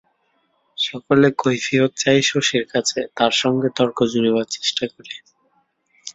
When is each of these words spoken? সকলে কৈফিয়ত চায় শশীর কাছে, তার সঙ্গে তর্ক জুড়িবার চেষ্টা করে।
সকলে 0.77 1.27
কৈফিয়ত 1.41 1.91
চায় 2.01 2.21
শশীর 2.31 2.63
কাছে, 2.73 2.99
তার 3.17 3.33
সঙ্গে 3.41 3.67
তর্ক 3.77 3.97
জুড়িবার 4.11 4.47
চেষ্টা 4.55 4.85
করে। 4.93 5.13